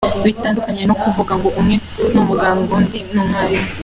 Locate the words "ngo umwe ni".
1.39-2.17